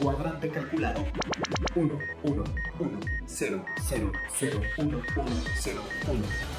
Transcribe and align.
Cuadrante 0.00 0.48
calculado. 0.50 1.04
1, 1.74 1.98
1, 2.24 2.44
1, 2.78 3.00
0, 3.26 3.64
0, 3.88 4.12
0, 4.38 4.60
1, 4.78 4.96
1, 4.96 5.02
0, 5.60 5.80
1. 6.08 6.53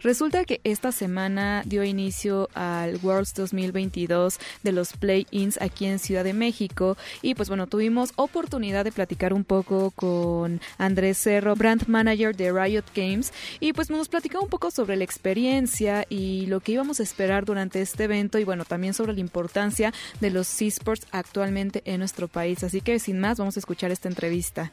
Resulta 0.00 0.44
que 0.44 0.60
esta 0.62 0.92
semana 0.92 1.64
dio 1.66 1.82
inicio 1.82 2.48
al 2.54 3.00
Worlds 3.02 3.34
2022 3.34 4.38
de 4.62 4.70
los 4.70 4.92
Play-ins 4.92 5.60
aquí 5.60 5.86
en 5.86 5.98
Ciudad 5.98 6.22
de 6.22 6.34
México 6.34 6.96
y 7.20 7.34
pues 7.34 7.48
bueno, 7.48 7.66
tuvimos 7.66 8.12
oportunidad 8.14 8.84
de 8.84 8.92
platicar 8.92 9.32
un 9.32 9.42
poco 9.42 9.90
con 9.90 10.60
Andrés 10.78 11.18
Cerro, 11.18 11.56
brand 11.56 11.88
manager 11.88 12.36
de 12.36 12.52
Riot 12.52 12.84
Games 12.94 13.32
y 13.58 13.72
pues 13.72 13.90
nos 13.90 14.08
platicó 14.08 14.40
un 14.40 14.48
poco 14.48 14.70
sobre 14.70 14.94
la 14.94 15.02
experiencia 15.02 16.06
y 16.08 16.46
lo 16.46 16.60
que 16.60 16.72
íbamos 16.72 17.00
a 17.00 17.02
esperar 17.02 17.44
durante 17.44 17.80
este 17.80 18.04
evento 18.04 18.38
y 18.38 18.44
bueno, 18.44 18.64
también 18.64 18.94
sobre 18.94 19.14
la 19.14 19.20
importancia 19.20 19.92
de 20.20 20.30
los 20.30 20.62
esports 20.62 21.08
actualmente 21.10 21.82
en 21.86 21.98
nuestro 21.98 22.28
país. 22.28 22.62
Así 22.62 22.80
que 22.82 23.00
sin 23.00 23.18
más, 23.18 23.38
vamos 23.38 23.56
a 23.56 23.60
escuchar 23.60 23.90
esta 23.90 24.08
entrevista. 24.08 24.72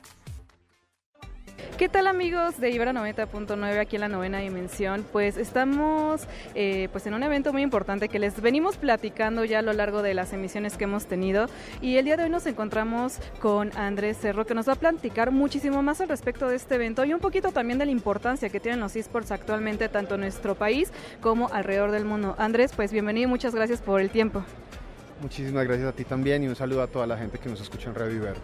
¿Qué 1.77 1.89
tal 1.89 2.07
amigos 2.07 2.57
de 2.57 2.69
Ibera 2.69 2.93
90.9 2.93 3.79
aquí 3.79 3.97
en 3.97 3.99
la 3.99 4.07
novena 4.07 4.39
dimensión? 4.39 5.05
Pues 5.11 5.35
estamos 5.35 6.21
eh, 6.53 6.87
pues 6.93 7.05
en 7.05 7.13
un 7.13 7.21
evento 7.21 7.51
muy 7.51 7.63
importante 7.63 8.07
que 8.07 8.17
les 8.17 8.39
venimos 8.39 8.77
platicando 8.77 9.43
ya 9.43 9.59
a 9.59 9.61
lo 9.61 9.73
largo 9.73 10.01
de 10.01 10.13
las 10.13 10.31
emisiones 10.31 10.77
que 10.77 10.85
hemos 10.85 11.05
tenido 11.05 11.47
y 11.81 11.97
el 11.97 12.05
día 12.05 12.15
de 12.15 12.23
hoy 12.23 12.29
nos 12.29 12.45
encontramos 12.45 13.19
con 13.41 13.75
Andrés 13.77 14.17
Cerro 14.21 14.45
que 14.45 14.53
nos 14.53 14.69
va 14.69 14.73
a 14.73 14.77
platicar 14.77 15.31
muchísimo 15.31 15.83
más 15.83 15.99
al 15.99 16.07
respecto 16.07 16.47
de 16.47 16.55
este 16.55 16.75
evento 16.75 17.03
y 17.03 17.13
un 17.13 17.19
poquito 17.19 17.51
también 17.51 17.77
de 17.77 17.85
la 17.85 17.91
importancia 17.91 18.47
que 18.47 18.61
tienen 18.61 18.79
los 18.79 18.95
esports 18.95 19.31
actualmente 19.31 19.89
tanto 19.89 20.15
en 20.15 20.21
nuestro 20.21 20.55
país 20.55 20.93
como 21.19 21.49
alrededor 21.51 21.91
del 21.91 22.05
mundo. 22.05 22.35
Andrés, 22.37 22.71
pues 22.73 22.93
bienvenido 22.93 23.27
y 23.27 23.29
muchas 23.29 23.53
gracias 23.53 23.81
por 23.81 23.99
el 23.99 24.11
tiempo. 24.11 24.45
Muchísimas 25.21 25.65
gracias 25.65 25.89
a 25.89 25.91
ti 25.91 26.05
también 26.05 26.43
y 26.43 26.47
un 26.47 26.55
saludo 26.55 26.83
a 26.83 26.87
toda 26.87 27.05
la 27.05 27.17
gente 27.17 27.37
que 27.37 27.49
nos 27.49 27.59
escucha 27.59 27.89
en 27.89 27.95
Radio 27.95 28.15
Ibero. 28.15 28.39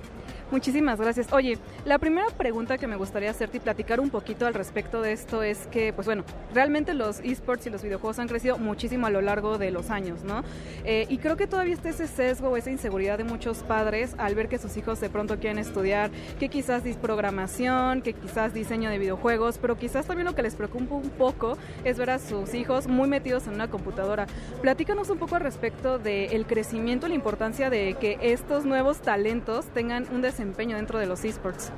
Muchísimas 0.52 1.00
gracias. 1.00 1.32
Oye, 1.32 1.58
la 1.86 1.98
primera 1.98 2.28
pregunta 2.28 2.78
que 2.78 2.86
me 2.86 2.98
gustaría 2.98 3.32
hacerte 3.32 3.58
y 3.58 3.60
platicar 3.62 4.02
un 4.02 4.10
poquito 4.10 4.46
al 4.46 4.54
respecto 4.54 5.02
de 5.02 5.14
esto 5.14 5.44
es 5.44 5.66
que, 5.68 5.94
pues 5.94 6.06
bueno, 6.06 6.26
realmente 6.54 6.94
los 6.94 7.22
esports 7.22 7.68
y 7.68 7.70
los 7.70 7.82
videojuegos 7.82 8.20
han 8.20 8.28
crecido 8.28 8.58
muchísimo 8.58 9.08
a 9.08 9.10
lo 9.10 9.22
largo 9.22 9.58
de 9.58 9.72
los 9.72 9.90
años, 9.90 10.26
¿no? 10.26 10.44
Eh, 10.84 11.06
y 11.08 11.20
creo 11.20 11.38
que 11.38 11.48
todavía 11.48 11.74
está 11.74 11.88
ese 11.88 12.06
sesgo 12.06 12.50
o 12.50 12.58
esa 12.58 12.70
inseguridad 12.70 13.18
de 13.18 13.24
muchos 13.24 13.60
padres 13.60 14.14
al 14.18 14.36
ver 14.36 14.50
que 14.50 14.58
sus 14.58 14.76
hijos 14.76 15.00
de 15.00 15.10
pronto 15.10 15.40
quieren 15.40 15.58
estudiar, 15.58 16.12
que 16.38 16.50
quizás 16.50 16.84
programación, 17.02 18.02
que 18.02 18.12
quizás 18.12 18.54
diseño 18.54 18.90
de 18.90 18.98
videojuegos, 18.98 19.58
pero 19.58 19.78
quizás 19.78 20.06
también 20.06 20.26
lo 20.26 20.36
que 20.36 20.44
les 20.44 20.56
preocupa 20.56 20.96
un 20.96 21.10
poco 21.12 21.58
es 21.86 21.98
ver 21.98 22.10
a 22.10 22.20
sus 22.20 22.54
hijos 22.54 22.88
muy 22.88 23.08
metidos 23.08 23.48
en 23.48 23.54
una 23.54 23.70
computadora. 23.70 24.28
Platícanos 24.62 25.10
un 25.10 25.18
poco 25.18 25.38
al 25.38 25.44
respecto 25.44 25.98
del 25.98 26.46
crecimiento 26.46 27.06
y 27.06 27.10
la 27.10 27.16
importancia 27.16 27.70
de 27.70 27.96
que 28.00 28.18
estos 28.22 28.66
nuevos 28.66 29.00
talentos 29.00 29.66
tengan 29.68 30.06
un 30.12 30.22
desempeño 30.22 30.41
desempeño 30.42 30.76
dentro 30.76 31.00
de 31.00 31.06
los 31.06 31.24
esports? 31.24 31.72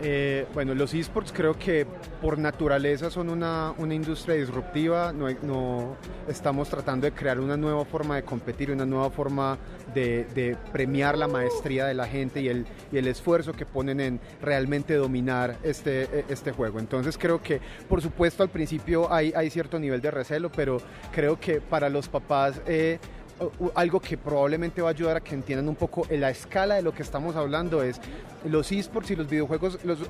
Eh, 0.00 0.46
bueno, 0.52 0.74
los 0.74 0.92
esports 0.92 1.32
creo 1.32 1.58
que 1.58 1.86
por 2.20 2.38
naturaleza 2.38 3.10
son 3.10 3.30
una, 3.30 3.72
una 3.78 3.94
industria 3.94 4.34
disruptiva, 4.34 5.10
no, 5.12 5.96
estamos 6.28 6.68
tratando 6.68 7.06
de 7.06 7.12
crear 7.12 7.40
una 7.40 7.56
nueva 7.56 7.84
forma 7.86 8.16
de 8.16 8.22
competir, 8.22 8.70
una 8.70 8.84
nueva 8.84 9.10
forma 9.10 9.56
de, 9.94 10.56
premiar 10.70 11.16
la 11.16 11.28
maestría 11.28 11.86
de 11.86 11.94
la 11.94 12.06
gente 12.06 12.42
y 12.42 12.48
el, 12.48 12.66
y 12.92 12.98
el 12.98 13.06
esfuerzo 13.06 13.54
que 13.54 13.64
ponen 13.64 14.00
en 14.00 14.20
realmente 14.42 14.94
dominar 14.94 15.56
este, 15.62 16.26
este 16.28 16.52
juego. 16.52 16.78
Entonces 16.78 17.16
creo 17.16 17.42
que 17.42 17.60
por 17.88 18.02
supuesto 18.02 18.42
al 18.42 18.50
principio 18.50 19.10
hay, 19.10 19.32
hay 19.34 19.48
cierto 19.48 19.78
nivel 19.78 20.02
de 20.02 20.10
recelo, 20.10 20.52
pero 20.52 20.78
creo 21.12 21.40
que 21.40 21.60
para 21.62 21.88
los 21.88 22.08
papás... 22.08 22.60
Eh, 22.66 22.98
algo 23.74 24.00
que 24.00 24.16
probablemente 24.16 24.80
va 24.80 24.88
a 24.88 24.92
ayudar 24.92 25.16
a 25.18 25.20
que 25.20 25.34
entiendan 25.34 25.68
un 25.68 25.74
poco 25.74 26.06
la 26.10 26.30
escala 26.30 26.76
de 26.76 26.82
lo 26.82 26.92
que 26.92 27.02
estamos 27.02 27.36
hablando 27.36 27.82
es 27.82 28.00
los 28.48 28.70
esports 28.72 29.10
y 29.10 29.16
los 29.16 29.28
videojuegos, 29.28 29.78
los, 29.84 30.00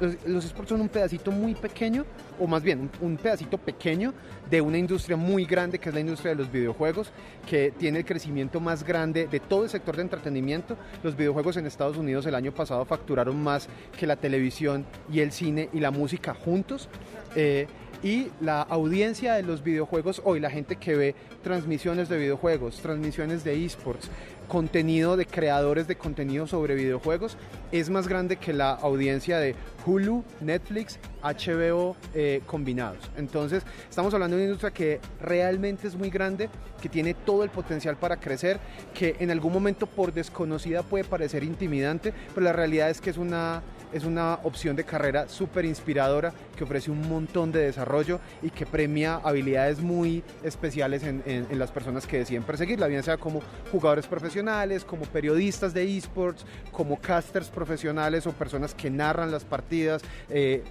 esports 0.44 0.68
son 0.68 0.80
un 0.80 0.88
pedacito 0.88 1.30
muy 1.30 1.54
pequeño, 1.54 2.04
o 2.38 2.46
más 2.46 2.62
bien 2.62 2.90
un 3.00 3.16
pedacito 3.16 3.58
pequeño 3.58 4.12
de 4.50 4.60
una 4.60 4.78
industria 4.78 5.16
muy 5.16 5.44
grande 5.44 5.78
que 5.78 5.88
es 5.88 5.94
la 5.94 6.00
industria 6.00 6.32
de 6.32 6.36
los 6.36 6.50
videojuegos, 6.50 7.10
que 7.48 7.72
tiene 7.76 8.00
el 8.00 8.04
crecimiento 8.04 8.60
más 8.60 8.84
grande 8.84 9.26
de 9.26 9.40
todo 9.40 9.64
el 9.64 9.70
sector 9.70 9.96
de 9.96 10.02
entretenimiento. 10.02 10.76
Los 11.02 11.16
videojuegos 11.16 11.56
en 11.56 11.66
Estados 11.66 11.96
Unidos 11.96 12.26
el 12.26 12.34
año 12.34 12.52
pasado 12.52 12.84
facturaron 12.84 13.42
más 13.42 13.68
que 13.98 14.06
la 14.06 14.16
televisión 14.16 14.84
y 15.12 15.20
el 15.20 15.32
cine 15.32 15.68
y 15.72 15.80
la 15.80 15.90
música 15.90 16.34
juntos. 16.34 16.88
Eh, 17.34 17.66
y 18.02 18.28
la 18.40 18.62
audiencia 18.62 19.34
de 19.34 19.42
los 19.42 19.62
videojuegos 19.62 20.20
hoy, 20.24 20.38
la 20.38 20.50
gente 20.50 20.76
que 20.76 20.94
ve 20.94 21.14
transmisiones 21.42 22.08
de 22.08 22.18
videojuegos, 22.18 22.80
transmisiones 22.80 23.42
de 23.42 23.64
esports, 23.64 24.10
contenido 24.48 25.16
de 25.16 25.26
creadores 25.26 25.86
de 25.86 25.96
contenido 25.96 26.46
sobre 26.46 26.74
videojuegos, 26.74 27.36
es 27.72 27.90
más 27.90 28.08
grande 28.08 28.36
que 28.36 28.52
la 28.52 28.70
audiencia 28.70 29.38
de 29.38 29.54
Hulu, 29.84 30.24
Netflix, 30.40 30.98
HBO 31.32 31.96
eh, 32.14 32.42
combinados. 32.46 32.98
Entonces, 33.16 33.62
estamos 33.88 34.12
hablando 34.14 34.36
de 34.36 34.42
una 34.42 34.48
industria 34.50 34.72
que 34.72 35.00
realmente 35.20 35.86
es 35.86 35.94
muy 35.94 36.10
grande, 36.10 36.48
que 36.80 36.88
tiene 36.88 37.14
todo 37.14 37.44
el 37.44 37.50
potencial 37.50 37.96
para 37.96 38.16
crecer, 38.16 38.58
que 38.94 39.16
en 39.18 39.30
algún 39.30 39.52
momento 39.52 39.86
por 39.86 40.12
desconocida 40.12 40.82
puede 40.82 41.04
parecer 41.04 41.42
intimidante, 41.42 42.12
pero 42.34 42.44
la 42.44 42.52
realidad 42.52 42.90
es 42.90 43.00
que 43.00 43.10
es 43.10 43.16
una 43.16 43.62
es 43.92 44.04
una 44.04 44.34
opción 44.42 44.76
de 44.76 44.84
carrera 44.84 45.28
súper 45.28 45.64
inspiradora 45.64 46.32
que 46.56 46.64
ofrece 46.64 46.90
un 46.90 47.08
montón 47.08 47.52
de 47.52 47.60
desarrollo 47.60 48.20
y 48.42 48.50
que 48.50 48.66
premia 48.66 49.20
habilidades 49.22 49.80
muy 49.80 50.22
especiales 50.42 51.02
en, 51.04 51.22
en, 51.26 51.58
las 51.58 51.70
personas 51.70 52.06
que 52.06 52.18
deciden 52.18 52.42
perseguirla, 52.42 52.86
bien 52.86 53.02
sea 53.02 53.16
como 53.16 53.40
jugadores 53.70 54.06
profesionales, 54.06 54.84
como 54.84 55.04
periodistas 55.04 55.72
de 55.72 55.96
esports, 55.96 56.44
como 56.72 57.00
casters 57.00 57.48
profesionales 57.48 58.26
o 58.26 58.32
personas 58.32 58.74
que 58.74 58.90
narran 58.90 59.30
las 59.30 59.44
partidas, 59.44 60.02
eh, 60.30 60.64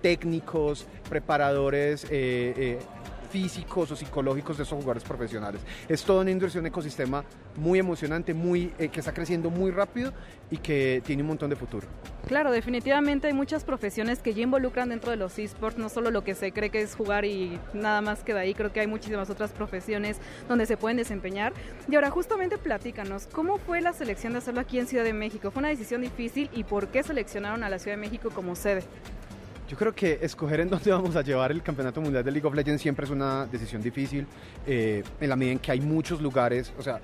técnicos, 0.00 0.86
preparadores. 1.08 2.04
Eh, 2.10 2.54
eh, 2.56 2.78
físicos 3.30 3.90
o 3.90 3.96
psicológicos 3.96 4.56
de 4.56 4.62
esos 4.62 4.76
jugadores 4.76 5.04
profesionales. 5.04 5.60
Es 5.88 6.02
toda 6.04 6.22
una 6.22 6.30
industria, 6.30 6.60
un 6.60 6.66
ecosistema 6.66 7.24
muy 7.56 7.78
emocionante, 7.78 8.34
muy, 8.34 8.72
eh, 8.78 8.88
que 8.88 9.00
está 9.00 9.12
creciendo 9.12 9.50
muy 9.50 9.70
rápido 9.70 10.12
y 10.50 10.58
que 10.58 11.02
tiene 11.04 11.22
un 11.22 11.28
montón 11.28 11.50
de 11.50 11.56
futuro. 11.56 11.86
Claro, 12.26 12.50
definitivamente 12.50 13.26
hay 13.26 13.32
muchas 13.32 13.64
profesiones 13.64 14.20
que 14.20 14.34
ya 14.34 14.42
involucran 14.42 14.90
dentro 14.90 15.10
de 15.10 15.16
los 15.16 15.38
esports, 15.38 15.78
no 15.78 15.88
solo 15.88 16.10
lo 16.10 16.24
que 16.24 16.34
se 16.34 16.52
cree 16.52 16.70
que 16.70 16.82
es 16.82 16.94
jugar 16.94 17.24
y 17.24 17.58
nada 17.72 18.00
más 18.00 18.22
queda 18.22 18.40
ahí, 18.40 18.54
creo 18.54 18.72
que 18.72 18.80
hay 18.80 18.86
muchísimas 18.86 19.30
otras 19.30 19.52
profesiones 19.52 20.18
donde 20.46 20.66
se 20.66 20.76
pueden 20.76 20.98
desempeñar. 20.98 21.52
Y 21.88 21.94
ahora 21.94 22.10
justamente 22.10 22.58
platícanos, 22.58 23.26
¿cómo 23.32 23.58
fue 23.58 23.80
la 23.80 23.92
selección 23.92 24.32
de 24.32 24.40
hacerlo 24.40 24.60
aquí 24.60 24.78
en 24.78 24.86
Ciudad 24.86 25.04
de 25.04 25.12
México? 25.12 25.50
¿Fue 25.50 25.60
una 25.60 25.70
decisión 25.70 26.02
difícil 26.02 26.50
y 26.52 26.64
por 26.64 26.88
qué 26.88 27.02
seleccionaron 27.02 27.64
a 27.64 27.70
la 27.70 27.78
Ciudad 27.78 27.96
de 27.96 28.00
México 28.02 28.30
como 28.30 28.54
sede? 28.56 28.82
Yo 29.68 29.76
creo 29.76 29.94
que 29.94 30.18
escoger 30.22 30.60
en 30.60 30.70
dónde 30.70 30.90
vamos 30.90 31.14
a 31.14 31.22
llevar 31.22 31.52
el 31.52 31.62
Campeonato 31.62 32.00
Mundial 32.00 32.24
de 32.24 32.30
League 32.30 32.46
of 32.46 32.54
Legends 32.54 32.80
siempre 32.80 33.04
es 33.04 33.10
una 33.10 33.44
decisión 33.44 33.82
difícil, 33.82 34.26
eh, 34.66 35.04
en 35.20 35.28
la 35.28 35.36
medida 35.36 35.52
en 35.52 35.58
que 35.58 35.70
hay 35.70 35.80
muchos 35.80 36.22
lugares, 36.22 36.72
o 36.78 36.82
sea, 36.82 37.00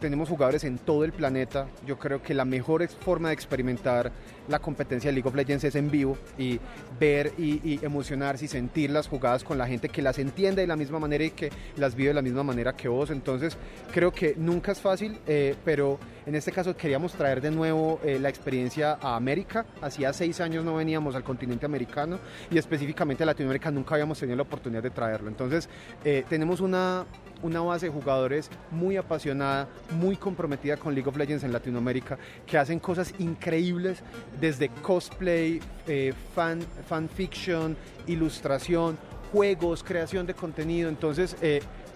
tenemos 0.00 0.28
jugadores 0.28 0.62
en 0.64 0.78
todo 0.78 1.04
el 1.04 1.12
planeta. 1.12 1.66
Yo 1.86 1.98
creo 1.98 2.22
que 2.22 2.34
la 2.34 2.44
mejor 2.44 2.86
forma 2.88 3.28
de 3.28 3.34
experimentar 3.34 4.12
la 4.48 4.58
competencia 4.58 5.08
de 5.08 5.14
League 5.14 5.28
of 5.28 5.34
Legends 5.34 5.64
es 5.64 5.74
en 5.74 5.90
vivo 5.90 6.18
y 6.36 6.60
ver 7.00 7.32
y, 7.38 7.60
y 7.68 7.80
emocionarse 7.82 8.44
y 8.44 8.48
sentir 8.48 8.90
las 8.90 9.08
jugadas 9.08 9.42
con 9.42 9.56
la 9.56 9.66
gente 9.66 9.88
que 9.88 10.02
las 10.02 10.18
entiende 10.18 10.60
de 10.60 10.68
la 10.68 10.76
misma 10.76 10.98
manera 10.98 11.24
y 11.24 11.30
que 11.30 11.50
las 11.76 11.94
vive 11.94 12.08
de 12.08 12.14
la 12.14 12.22
misma 12.22 12.42
manera 12.42 12.76
que 12.76 12.86
vos. 12.86 13.10
Entonces 13.10 13.56
creo 13.92 14.12
que 14.12 14.34
nunca 14.36 14.72
es 14.72 14.80
fácil, 14.80 15.18
eh, 15.26 15.56
pero 15.64 15.98
en 16.26 16.34
este 16.34 16.52
caso 16.52 16.76
queríamos 16.76 17.12
traer 17.12 17.40
de 17.40 17.50
nuevo 17.50 18.00
eh, 18.02 18.18
la 18.18 18.28
experiencia 18.28 18.98
a 19.00 19.16
América. 19.16 19.66
Hacía 19.82 20.12
seis 20.12 20.40
años 20.40 20.64
no 20.64 20.76
veníamos 20.76 21.14
al 21.14 21.22
continente 21.22 21.66
americano 21.66 22.18
y 22.50 22.56
específicamente 22.56 23.22
a 23.22 23.26
Latinoamérica 23.26 23.70
nunca 23.70 23.94
habíamos 23.94 24.18
tenido 24.18 24.36
la 24.36 24.42
oportunidad 24.42 24.82
de 24.82 24.90
traerlo. 24.90 25.28
Entonces 25.28 25.68
eh, 26.04 26.24
tenemos 26.28 26.60
una, 26.60 27.04
una 27.42 27.60
base 27.60 27.86
de 27.86 27.92
jugadores 27.92 28.50
muy 28.70 28.96
apasionada, 28.96 29.68
muy 29.90 30.16
comprometida 30.16 30.76
con 30.78 30.94
League 30.94 31.08
of 31.08 31.16
Legends 31.16 31.44
en 31.44 31.52
Latinoamérica, 31.52 32.18
que 32.46 32.56
hacen 32.56 32.78
cosas 32.78 33.12
increíbles 33.18 34.02
desde 34.40 34.70
cosplay, 34.70 35.60
eh, 35.86 36.14
fan, 36.34 36.60
fanfiction, 36.88 37.76
ilustración, 38.06 38.96
juegos, 39.30 39.82
creación 39.82 40.26
de 40.26 40.32
contenido. 40.32 40.88
Entonces 40.88 41.36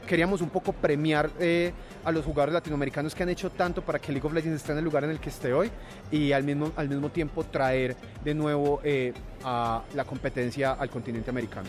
queríamos 0.09 0.41
un 0.41 0.49
poco 0.49 0.73
premiar 0.73 1.31
eh, 1.39 1.73
a 2.03 2.11
los 2.11 2.25
jugadores 2.25 2.55
latinoamericanos 2.55 3.15
que 3.15 3.23
han 3.23 3.29
hecho 3.29 3.51
tanto 3.51 3.83
para 3.83 3.99
que 3.99 4.11
League 4.11 4.27
of 4.27 4.33
Legends 4.33 4.57
esté 4.57 4.73
en 4.73 4.79
el 4.79 4.85
lugar 4.85 5.05
en 5.05 5.11
el 5.11 5.21
que 5.21 5.29
esté 5.29 5.53
hoy 5.53 5.71
y 6.11 6.33
al 6.33 6.43
mismo, 6.43 6.73
al 6.75 6.89
mismo 6.89 7.11
tiempo 7.11 7.45
traer 7.45 7.95
de 8.25 8.35
nuevo 8.35 8.81
eh, 8.83 9.13
a 9.45 9.83
la 9.95 10.05
competencia 10.05 10.73
al 10.73 10.89
continente 10.89 11.31
americano. 11.31 11.69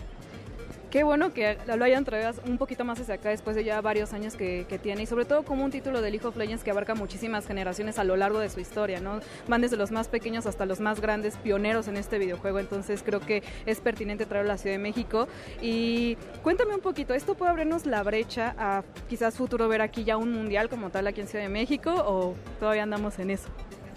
Qué 0.91 1.03
bueno 1.03 1.31
que 1.33 1.55
lo 1.67 1.85
hayan 1.85 2.03
traído 2.03 2.31
un 2.47 2.57
poquito 2.57 2.83
más 2.83 2.99
hacia 2.99 3.15
acá 3.15 3.29
después 3.29 3.55
de 3.55 3.63
ya 3.63 3.79
varios 3.79 4.11
años 4.13 4.35
que, 4.35 4.65
tiene 4.81 5.03
y 5.03 5.05
sobre 5.05 5.25
todo 5.25 5.43
como 5.43 5.63
un 5.63 5.71
título 5.71 6.01
de 6.01 6.09
League 6.09 6.25
of 6.25 6.35
Legends 6.35 6.63
que 6.63 6.71
abarca 6.71 6.95
muchísimas 6.95 7.45
generaciones 7.45 7.99
a 7.99 8.03
lo 8.03 8.15
largo 8.15 8.39
de 8.39 8.49
su 8.49 8.59
historia, 8.59 8.99
¿no? 8.99 9.19
Van 9.47 9.61
desde 9.61 9.77
los 9.77 9.91
más 9.91 10.07
pequeños 10.07 10.47
hasta 10.47 10.65
los 10.65 10.79
más 10.79 10.99
grandes 10.99 11.37
pioneros 11.37 11.87
en 11.87 11.97
este 11.97 12.17
videojuego, 12.17 12.59
entonces 12.59 13.03
creo 13.03 13.19
que 13.19 13.43
es 13.65 13.81
pertinente 13.81 14.25
traerlo 14.25 14.51
a 14.51 14.53
la 14.53 14.57
Ciudad 14.57 14.75
de 14.75 14.81
México. 14.81 15.27
Y 15.61 16.17
cuéntame 16.41 16.73
un 16.73 16.81
poquito, 16.81 17.13
¿esto 17.13 17.35
puede 17.35 17.51
abrirnos 17.51 17.85
la 17.85 18.01
brecha 18.01 18.55
a 18.57 18.83
quizás 19.09 19.35
futuro 19.35 19.67
ver 19.67 19.81
aquí 19.81 20.03
ya 20.03 20.17
un 20.17 20.31
mundial 20.31 20.69
como 20.69 20.89
tal 20.89 21.05
aquí 21.05 21.21
en 21.21 21.27
Ciudad 21.27 21.43
de 21.43 21.49
México 21.49 21.93
o 21.93 22.35
todavía 22.59 22.83
andamos 22.83 23.19
en 23.19 23.31
eso? 23.31 23.49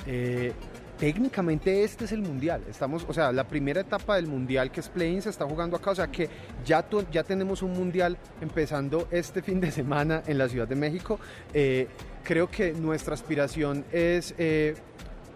Eh, 0.07 0.53
técnicamente 0.99 1.85
este 1.85 2.05
es 2.05 2.13
el 2.13 2.23
mundial. 2.23 2.63
Estamos, 2.69 3.05
o 3.09 3.13
sea, 3.13 3.33
la 3.33 3.45
primera 3.45 3.81
etapa 3.81 4.17
del 4.17 4.27
mundial 4.27 4.71
que 4.71 4.81
es 4.81 4.89
play 4.89 5.21
se 5.21 5.31
está 5.31 5.45
jugando 5.45 5.77
acá, 5.77 5.91
o 5.91 5.95
sea 5.95 6.07
que 6.09 6.29
ya, 6.65 6.85
ya 7.11 7.25
tenemos 7.25 7.63
un 7.63 7.73
mundial 7.73 8.17
empezando 8.41 9.09
este 9.11 9.43
fin 9.43 9.61
de 9.61 9.71
semana 9.71 10.23
en 10.27 10.39
la 10.39 10.49
Ciudad 10.49 10.69
de 10.69 10.77
México. 10.77 11.19
Eh, 11.53 11.89
creo 12.23 12.51
que 12.51 12.73
nuestra 12.73 13.15
aspiración 13.15 13.85
es 13.93 14.35
eh, 14.39 14.75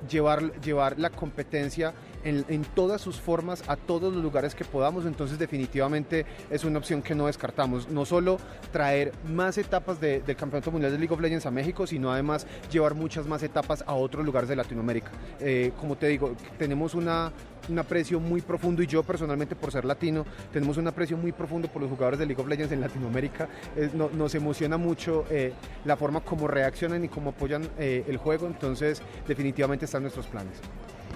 llevar, 0.09 0.61
llevar 0.61 0.99
la 0.99 1.11
competencia 1.11 1.95
en, 2.27 2.65
todas 2.75 3.01
sus 3.01 3.21
formas 3.21 3.63
a 3.69 3.77
todos 3.77 4.13
los 4.13 4.21
lugares 4.23 4.55
que 4.55 4.65
podamos, 4.65 5.07
entonces 5.07 5.39
definitivamente 5.39 6.27
es 6.51 6.65
una 6.65 6.79
opción 6.79 7.01
que 7.01 7.15
no 7.15 7.27
descartamos. 7.27 7.89
No 7.89 8.05
solo 8.05 8.39
traer 8.73 9.13
más 9.29 9.59
etapas 9.59 10.01
de, 10.01 10.21
del 10.23 10.35
Campeonato 10.35 10.73
Mundial 10.73 10.91
de 10.93 10.99
League 10.99 11.15
of 11.15 11.21
Legends 11.21 11.47
a 11.47 11.53
México, 11.53 11.87
sino 11.87 12.13
además 12.13 12.47
llevar 12.73 12.95
muchas 12.95 13.27
más 13.27 13.45
etapas 13.45 13.85
a 13.87 13.95
otros 13.95 14.25
lugares 14.25 14.49
de 14.49 14.57
Latinoamérica. 14.57 15.13
Eh, 15.39 15.73
como 15.79 15.97
te 15.97 16.09
digo, 16.09 16.35
tenemos 16.59 16.95
una, 16.95 17.33
un 17.69 17.79
aprecio 17.79 18.21
muy 18.21 18.41
profundo 18.41 18.83
y 18.83 18.87
yo 18.87 19.03
personalmente 19.03 19.57
por 19.57 19.73
ser 19.73 19.85
latino 19.85 20.25
tenemos 20.53 20.77
un 20.77 20.87
aprecio 20.87 21.17
muy 21.17 21.33
profundo 21.33 21.69
por 21.69 21.83
los 21.83 21.91
jugadores 21.91 22.19
de 22.19 22.27
League 22.27 22.41
of 22.41 22.49
Legends 22.49 22.73
en 22.73 22.81
Latinoamérica. 22.81 23.49
No, 23.95 24.11
nos 24.11 24.35
emociona 24.35 24.77
mucho 24.77 25.25
eh, 25.31 25.53
la 25.85 25.97
forma 25.97 26.21
como 26.21 26.49
reaccionan 26.49 27.05
y 27.05 27.09
cómo 27.09 27.31
apoyan 27.31 27.69
eh, 27.79 28.05
el 28.09 28.17
juego, 28.17 28.47
entonces 28.47 29.03
definitivamente 29.27 29.85
están 29.85 30.03
nuestros 30.03 30.27
planes. 30.27 30.61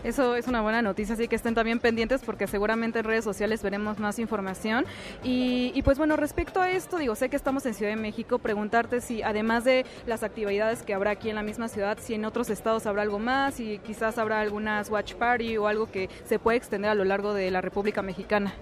Eso 0.03 0.35
es 0.35 0.47
una 0.47 0.63
buena 0.63 0.81
noticia, 0.83 1.15
así 1.15 1.29
que 1.29 1.37
estén 1.37 1.55
también 1.55 1.79
pendientes 1.79 2.23
porque 2.25 2.47
seguramente 2.47 3.01
en 3.01 3.05
redes 3.05 3.25
sociales 3.25 3.63
veremos 3.63 3.99
más 3.99 4.19
información. 4.19 4.87
Y, 5.23 5.73
y, 5.75 5.83
pues 5.83 5.99
bueno, 5.99 6.17
respecto 6.17 6.61
a 6.61 6.71
esto, 6.71 6.97
digo, 6.97 7.15
sé 7.15 7.29
que 7.29 7.37
estamos 7.37 7.67
en 7.67 7.75
Ciudad 7.75 7.93
de 7.93 8.01
México, 8.01 8.39
preguntarte 8.39 9.01
si 9.01 9.23
además 9.23 9.65
de 9.65 9.85
las 10.07 10.23
actividades 10.23 10.83
que 10.83 10.95
habrá 10.95 11.11
aquí 11.11 11.29
en 11.29 11.35
la 11.35 11.43
misma 11.43 11.69
ciudad, 11.69 11.99
si 12.01 12.15
en 12.15 12.25
otros 12.25 12.49
estados 12.51 12.87
habrá 12.87 13.03
algo 13.03 13.19
más 13.19 13.61
y 13.61 13.79
quizás 13.79 14.19
habrá 14.19 14.41
algunas 14.41 14.91
watch 14.91 15.15
party 15.15 15.57
o 15.57 15.67
algo 15.67 15.91
que 15.91 16.09
se 16.25 16.39
puede 16.39 16.57
extender 16.57 16.91
a 16.91 16.95
lo 16.95 17.05
largo 17.05 17.35
de 17.35 17.51
la 17.51 17.61
República 17.61 18.03
Mexicana. 18.03 18.53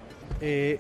Eh, 0.41 0.79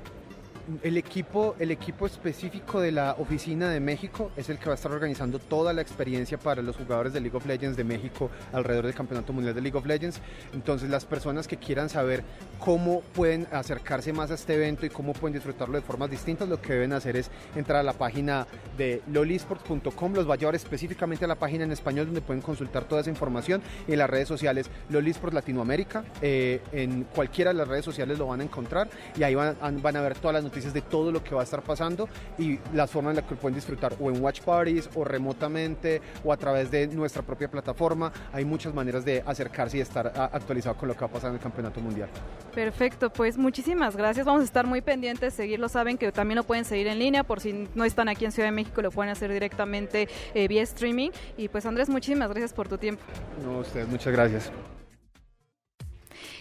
el 0.82 0.96
equipo, 0.96 1.56
el 1.58 1.70
equipo 1.70 2.06
específico 2.06 2.80
de 2.80 2.92
la 2.92 3.16
oficina 3.18 3.70
de 3.70 3.80
México 3.80 4.30
es 4.36 4.48
el 4.48 4.58
que 4.58 4.66
va 4.66 4.72
a 4.72 4.74
estar 4.74 4.92
organizando 4.92 5.38
toda 5.38 5.72
la 5.72 5.80
experiencia 5.80 6.38
para 6.38 6.62
los 6.62 6.76
jugadores 6.76 7.12
de 7.12 7.20
League 7.20 7.36
of 7.36 7.46
Legends 7.46 7.76
de 7.76 7.84
México 7.84 8.30
alrededor 8.52 8.86
del 8.86 8.94
Campeonato 8.94 9.32
Mundial 9.32 9.54
de 9.54 9.60
League 9.62 9.76
of 9.78 9.86
Legends. 9.86 10.20
Entonces 10.52 10.90
las 10.90 11.04
personas 11.04 11.48
que 11.48 11.56
quieran 11.56 11.88
saber 11.88 12.22
cómo 12.58 13.00
pueden 13.14 13.46
acercarse 13.50 14.12
más 14.12 14.30
a 14.30 14.34
este 14.34 14.54
evento 14.54 14.84
y 14.84 14.90
cómo 14.90 15.12
pueden 15.12 15.34
disfrutarlo 15.34 15.76
de 15.76 15.82
formas 15.82 16.10
distintas, 16.10 16.48
lo 16.48 16.60
que 16.60 16.74
deben 16.74 16.92
hacer 16.92 17.16
es 17.16 17.30
entrar 17.56 17.80
a 17.80 17.82
la 17.82 17.94
página 17.94 18.46
de 18.76 19.02
lolisports.com, 19.10 20.12
los 20.12 20.28
va 20.28 20.34
a 20.34 20.36
llevar 20.36 20.54
específicamente 20.54 21.24
a 21.24 21.28
la 21.28 21.36
página 21.36 21.64
en 21.64 21.72
español 21.72 22.06
donde 22.06 22.20
pueden 22.20 22.42
consultar 22.42 22.84
toda 22.84 23.00
esa 23.00 23.10
información 23.10 23.62
y 23.86 23.92
en 23.92 23.98
las 23.98 24.10
redes 24.10 24.28
sociales 24.28 24.70
Lolisports 24.90 25.34
Latinoamérica, 25.34 26.04
eh, 26.20 26.60
en 26.72 27.04
cualquiera 27.04 27.52
de 27.52 27.58
las 27.58 27.68
redes 27.68 27.84
sociales 27.84 28.18
lo 28.18 28.26
van 28.26 28.40
a 28.40 28.44
encontrar 28.44 28.88
y 29.16 29.22
ahí 29.22 29.34
van, 29.34 29.56
van 29.82 29.96
a 29.96 30.00
ver 30.00 30.14
todas 30.18 30.34
las 30.34 30.44
noticias 30.44 30.57
de 30.64 30.82
todo 30.82 31.12
lo 31.12 31.22
que 31.22 31.34
va 31.34 31.42
a 31.42 31.44
estar 31.44 31.62
pasando 31.62 32.08
y 32.38 32.58
las 32.72 32.90
formas 32.90 33.12
en 33.12 33.16
las 33.16 33.24
que 33.24 33.34
pueden 33.34 33.54
disfrutar 33.54 33.94
o 34.00 34.10
en 34.10 34.22
watch 34.22 34.40
parties 34.42 34.88
o 34.94 35.04
remotamente 35.04 36.00
o 36.24 36.32
a 36.32 36.36
través 36.36 36.70
de 36.70 36.86
nuestra 36.88 37.22
propia 37.22 37.48
plataforma. 37.48 38.12
Hay 38.32 38.44
muchas 38.44 38.74
maneras 38.74 39.04
de 39.04 39.22
acercarse 39.26 39.78
y 39.78 39.80
estar 39.80 40.12
actualizado 40.32 40.76
con 40.76 40.88
lo 40.88 40.94
que 40.94 41.00
va 41.00 41.06
a 41.06 41.10
pasar 41.10 41.30
en 41.30 41.36
el 41.36 41.42
Campeonato 41.42 41.80
Mundial. 41.80 42.08
Perfecto, 42.54 43.10
pues 43.10 43.36
muchísimas 43.38 43.96
gracias. 43.96 44.26
Vamos 44.26 44.42
a 44.42 44.44
estar 44.44 44.66
muy 44.66 44.80
pendientes, 44.80 45.34
seguirlo. 45.34 45.68
Saben 45.68 45.96
que 45.98 46.10
también 46.12 46.36
lo 46.36 46.44
pueden 46.44 46.64
seguir 46.64 46.88
en 46.88 46.98
línea 46.98 47.24
por 47.24 47.40
si 47.40 47.68
no 47.74 47.84
están 47.84 48.08
aquí 48.08 48.24
en 48.24 48.32
Ciudad 48.32 48.48
de 48.48 48.52
México, 48.52 48.82
lo 48.82 48.90
pueden 48.90 49.12
hacer 49.12 49.32
directamente 49.32 50.08
eh, 50.34 50.48
vía 50.48 50.62
streaming. 50.62 51.10
Y 51.36 51.48
pues 51.48 51.66
Andrés, 51.66 51.88
muchísimas 51.88 52.28
gracias 52.28 52.52
por 52.52 52.68
tu 52.68 52.78
tiempo. 52.78 53.02
No, 53.44 53.58
ustedes, 53.58 53.88
muchas 53.88 54.12
gracias. 54.12 54.50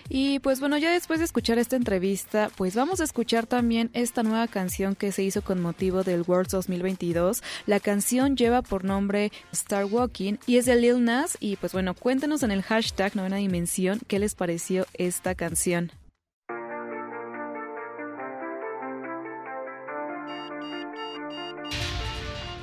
Y 0.09 0.39
pues 0.39 0.59
bueno, 0.59 0.77
ya 0.77 0.91
después 0.91 1.19
de 1.19 1.25
escuchar 1.25 1.57
esta 1.57 1.75
entrevista, 1.75 2.49
pues 2.55 2.75
vamos 2.75 3.01
a 3.01 3.03
escuchar 3.03 3.45
también 3.45 3.89
esta 3.93 4.23
nueva 4.23 4.47
canción 4.47 4.95
que 4.95 5.11
se 5.11 5.23
hizo 5.23 5.41
con 5.41 5.61
motivo 5.61 6.03
del 6.03 6.23
Worlds 6.25 6.51
2022. 6.51 7.43
La 7.65 7.79
canción 7.79 8.37
lleva 8.37 8.61
por 8.61 8.85
nombre 8.85 9.31
Star 9.51 9.85
Walking 9.85 10.35
y 10.45 10.57
es 10.57 10.65
de 10.65 10.75
Lil 10.75 11.03
Nas. 11.03 11.37
Y 11.39 11.57
pues 11.57 11.73
bueno, 11.73 11.93
cuéntenos 11.93 12.43
en 12.43 12.51
el 12.51 12.61
hashtag 12.61 13.15
Novena 13.15 13.37
Dimensión 13.37 13.99
qué 14.07 14.19
les 14.19 14.35
pareció 14.35 14.85
esta 14.93 15.35
canción. 15.35 15.91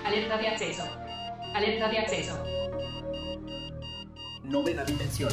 Alerta 0.04 0.38
de 0.38 0.48
acceso. 0.48 0.82
Alerta 1.54 1.88
de 1.88 1.98
acceso. 1.98 2.44
Novena 4.44 4.84
dimensión. 4.84 5.32